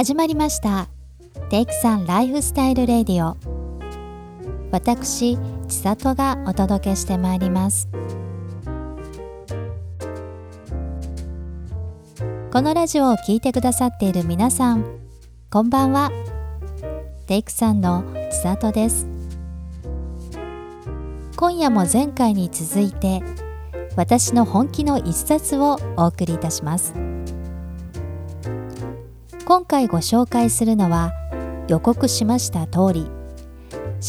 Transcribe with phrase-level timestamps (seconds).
[0.00, 0.88] 始まりました。
[1.50, 3.36] テイクさんライフスタイルレディオ。
[4.70, 5.36] 私
[5.68, 7.86] 千里がお届けしてまいります。
[12.50, 14.86] このラジオを聴いてくださっている皆さん
[15.50, 16.10] こんばんは。
[17.26, 19.06] テイクさんの千里です。
[21.36, 23.22] 今夜も前回に続いて
[23.96, 27.09] 私の本気の一冊をお送りいたします。
[29.50, 31.12] 今回ご紹介するのは
[31.66, 33.10] 予告しました通り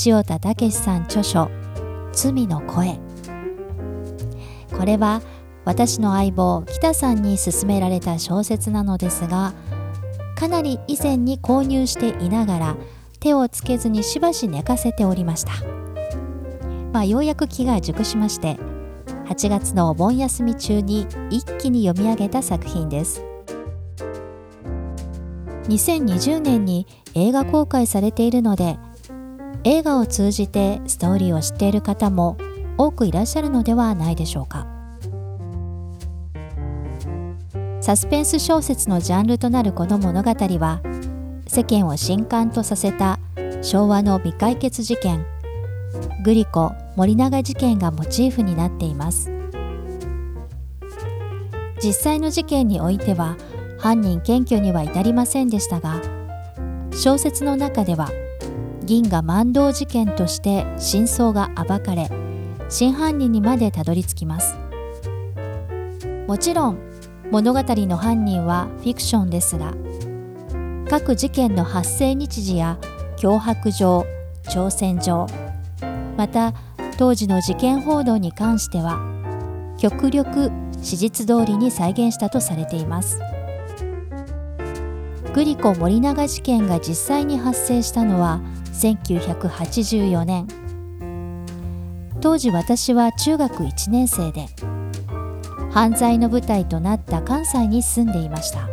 [0.05, 1.49] 塩田武さん著書
[2.13, 2.99] 「罪の声」
[4.77, 5.23] これは
[5.65, 9.53] 私の相棒北さんに勧められた小説なのですが
[10.35, 12.75] かなり以前に購入していながら
[13.19, 15.53] 手をつけずにしばし寝かせておりました。
[16.93, 18.59] まあようやく気が熟しまして
[19.25, 23.30] 8月のお盆休み中に一気に読み上げた作品です。
[25.67, 28.77] 2020年に映画公開されているので
[29.63, 32.37] 映画を通じてストーリーを知っている方も
[32.77, 34.67] 多くいらっしゃるのではないでしょうか。
[37.79, 40.81] サスペンス小説のジャンルとなるこの物語は
[41.47, 43.19] 世間を震撼とさせた
[43.63, 45.25] 昭和の未解決事件
[46.23, 49.31] グリコ森永事件がモチーフになっています。
[51.83, 53.35] 実際の事件においては
[53.81, 56.01] 犯人検挙には至りませんでしたが
[56.91, 58.09] 小説の中では
[58.83, 62.09] 銀河万堂事件として真相が暴かれ
[62.69, 64.57] 真犯人にまでたどり着きます。
[66.27, 66.79] もちろん
[67.31, 69.73] 物語の犯人はフィクションですが
[70.89, 72.77] 各事件の発生日時や
[73.17, 74.05] 脅迫状
[74.43, 75.27] 挑戦状
[76.17, 76.53] また
[76.97, 78.99] 当時の事件報道に関しては
[79.77, 83.19] 極力史実通りに再現したとされています。
[85.33, 88.41] グリコ森永事件が実際に発生したのは
[88.73, 90.47] 1984年。
[92.19, 94.47] 当時私は中学1年生で
[95.71, 98.67] 犯罪の舞台となった関西に住んでいました。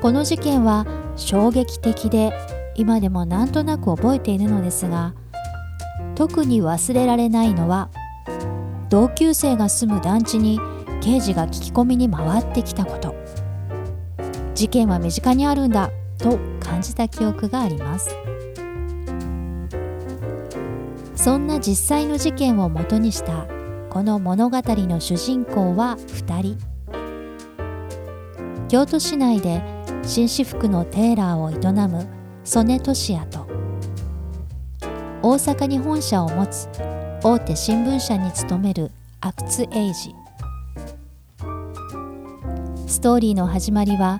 [0.00, 2.32] この事件は衝撃的で
[2.76, 5.14] 今でもなんとなく覚えているのですが
[6.14, 7.90] 特に忘れられないのは
[8.88, 10.60] 同級生が住む団地に
[11.00, 13.27] 刑事が聞き込みに回ってきたこと。
[14.58, 18.10] 事件は身近にあるんだと感じた記憶があります。
[21.14, 23.46] そんな実際の事件をもとにした
[23.88, 26.58] この物語の主人公は2人。
[28.66, 29.62] 京都市内で
[30.02, 32.08] 紳士服のテーラーを営む
[32.42, 33.46] 曽根俊也と
[35.22, 36.68] 大阪に本社を持つ
[37.22, 38.90] 大手新聞社に勤める
[39.20, 39.94] 阿久津英二。
[42.88, 44.18] ストーリーの始まりは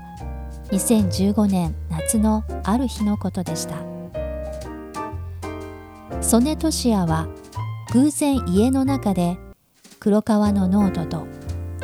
[0.71, 3.77] 2015年夏のある日のことでした。
[6.21, 7.29] 曽根俊也は
[7.93, 9.39] 偶然家の中で
[9.99, 11.27] 黒革のノートと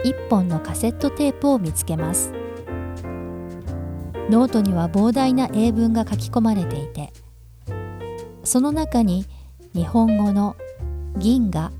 [0.04, 2.32] 一本のカセットテープを見つけます。
[4.30, 7.12] ノートには膨大な英文が書き込まれていて
[8.42, 9.26] その中に
[9.74, 10.56] 日本語の
[11.18, 11.72] 「銀河」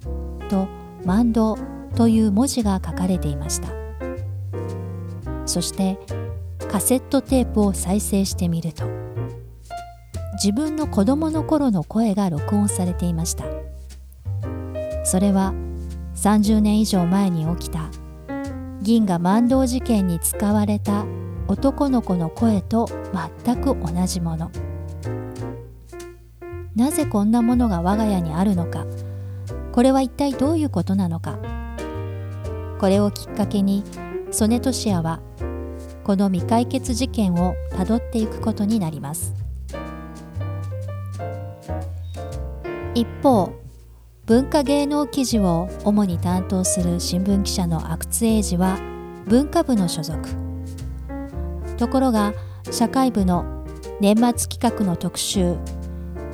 [0.50, 0.68] と
[1.04, 1.56] 「万堂」
[1.96, 3.68] という文字が書かれていました。
[5.46, 5.98] そして
[6.74, 8.84] カセットテープを再生してみると
[10.42, 13.44] 自分の子供の頃の声が録音されていました。
[15.04, 15.54] それは
[16.16, 17.90] 30年以上前に起きた
[18.82, 21.06] 銀河万堂事件に使われた
[21.46, 22.88] 男の子の声と
[23.44, 24.50] 全く同じもの。
[26.74, 28.84] なぜこんなものが我が家にあるのか
[29.70, 31.38] これは一体どういうことなのか。
[32.80, 33.84] これをきっかけに
[34.32, 35.20] 曽根俊也は
[36.04, 39.32] この未解決事件をたどっていくことになります。
[42.94, 43.52] 一方
[44.26, 48.78] 文化芸能記事を主に担当する新聞記者の阿久津英二は
[49.26, 50.28] 文化部の所属。
[51.78, 52.34] ところが
[52.70, 53.64] 社会部の
[54.00, 55.56] 年末企画の特集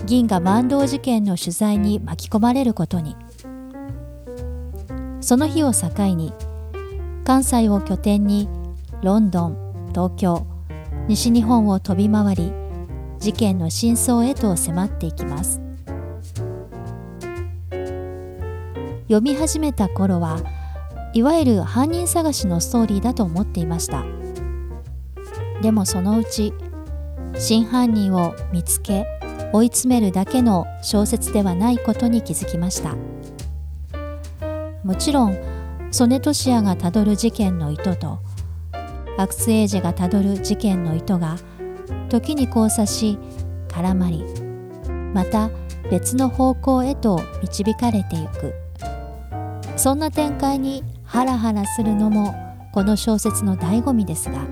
[0.05, 3.17] 銀河万堂事件の取材に巻き込まれることに。
[5.21, 6.33] その日を境に
[7.25, 8.49] 関西を拠点に
[9.03, 10.47] ロンドン東京
[11.09, 12.53] 西日本を飛び回り
[13.19, 15.63] 事件の真相へと迫っていきます。
[19.05, 20.39] 読み始めた頃は
[21.15, 24.05] いわゆる犯人探しのストーリーだと思っていました。
[25.63, 26.53] でもそのうち
[27.39, 29.07] 真犯人を見つけ
[29.55, 32.95] 追い詰めるだけの小説ではないことに気づきました。
[34.85, 35.39] もちろん
[35.91, 38.19] 曽根俊也がたどる事件の意図と
[39.21, 41.37] アクスエイジがたどる事件の糸が
[42.09, 43.19] 時に交差し
[43.69, 44.25] 絡まり
[45.13, 45.51] また
[45.91, 48.55] 別の方向へと導かれていく。
[49.77, 52.35] そんな展開にハラハラするのも
[52.73, 54.47] この小説の醍醐味ですが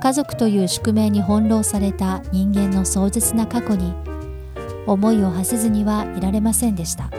[0.00, 3.94] 家族という宿命に翻弄された人間の壮絶な過去に
[4.86, 7.10] 思いを馳せずにはいられませんでした。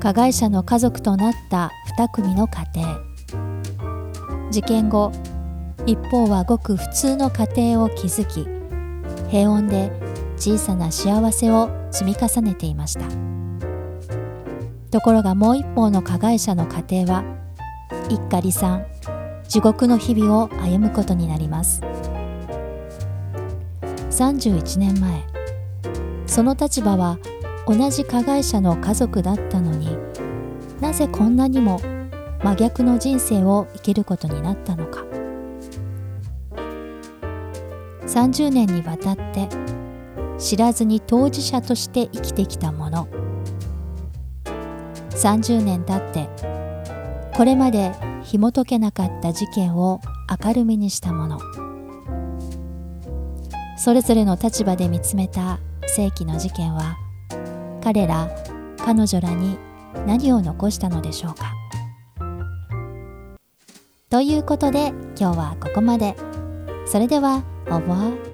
[0.00, 3.15] 加害者の家族となった2組の家庭。
[4.56, 5.12] 事件後
[5.84, 8.48] 一方はごく普通の家庭を築き
[9.28, 9.92] 平穏で
[10.38, 13.06] 小さな幸せを積み重ねていました。
[14.90, 17.24] ところがもう一方の加害者の家庭は
[18.08, 18.86] 一家離散
[19.46, 21.82] 地獄の日々を歩むことになります。
[24.08, 25.22] 31年前
[26.26, 27.18] その立場は
[27.66, 29.98] 同じ加害者の家族だったのに
[30.80, 31.78] なぜこんなにも
[32.42, 35.04] 真逆の人生を生きることになったのか。
[38.06, 39.48] 30年にわたって
[40.38, 43.08] 知らずに当事者として生きてきたもの。
[45.10, 46.28] 30年経って
[47.34, 47.92] これまで
[48.22, 50.00] 紐解けなかった事件を
[50.44, 51.40] 明るみにしたもの。
[53.78, 56.96] それぞれの立場で見つめた世紀の事件は
[57.82, 58.28] 彼ら
[58.78, 59.58] 彼女らに
[60.06, 61.55] 何を残したのでしょうか。
[64.08, 66.14] ということで今日はここまで。
[66.86, 68.25] それでは、au revoir。